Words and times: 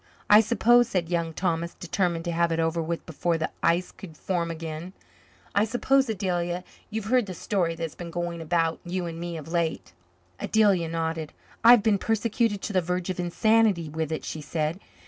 "I 0.31 0.41
suppose," 0.41 0.87
said 0.89 1.11
Young 1.11 1.31
Thomas, 1.31 1.75
determined 1.75 2.25
to 2.25 2.31
have 2.31 2.51
it 2.51 2.59
over 2.59 2.81
with 2.81 3.05
before 3.05 3.37
the 3.37 3.51
ice 3.61 3.91
could 3.91 4.17
form 4.17 4.49
again, 4.49 4.93
"I 5.53 5.63
suppose, 5.63 6.09
Adelia, 6.09 6.63
you've 6.89 7.05
heard 7.05 7.27
the 7.27 7.35
story 7.35 7.75
that's 7.75 7.93
been 7.93 8.09
going 8.09 8.41
about 8.41 8.79
you 8.83 9.05
and 9.05 9.19
me 9.19 9.37
of 9.37 9.47
late?" 9.51 9.93
Adelia 10.39 10.87
nodded. 10.89 11.33
"I've 11.63 11.83
been 11.83 11.99
persecuted 11.99 12.63
to 12.63 12.73
the 12.73 12.81
verge 12.81 13.11
of 13.11 13.19
insanity 13.19 13.89
with 13.89 14.11
it," 14.11 14.25
she 14.25 14.41
said. 14.41 14.79